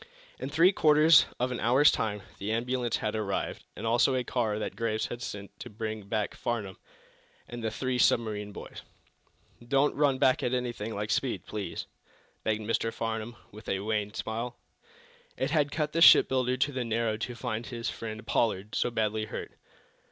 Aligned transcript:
In 0.39 0.49
three 0.49 0.71
quarters 0.71 1.27
of 1.39 1.51
an 1.51 1.59
hour's 1.59 1.91
time 1.91 2.23
the 2.39 2.51
ambulance 2.51 2.97
had 2.97 3.15
arrived, 3.15 3.65
and 3.75 3.85
also 3.85 4.15
a 4.15 4.23
car 4.23 4.57
that 4.57 4.75
Graves 4.75 5.05
had 5.05 5.21
sent 5.21 5.51
to 5.59 5.69
bring 5.69 6.07
back 6.09 6.33
Farnum 6.33 6.79
and 7.47 7.63
the 7.63 7.69
three 7.69 7.99
submarine 7.99 8.51
boys. 8.51 8.81
"Don't 9.63 9.93
run 9.93 10.17
back 10.17 10.41
at 10.41 10.55
anything 10.55 10.95
like 10.95 11.11
speed, 11.11 11.45
please," 11.45 11.85
begged 12.43 12.61
Mr. 12.63 12.91
Farnum, 12.91 13.35
with 13.51 13.69
a 13.69 13.81
wan 13.81 14.11
smile. 14.15 14.57
It 15.37 15.51
had 15.51 15.71
cut 15.71 15.91
the 15.91 16.01
shipbuilder 16.01 16.57
to 16.57 16.71
the 16.71 16.83
marrow 16.83 17.15
to 17.17 17.35
find 17.35 17.67
his 17.67 17.91
friend, 17.91 18.25
Pollard, 18.25 18.73
so 18.73 18.89
badly 18.89 19.25
hurt. 19.25 19.51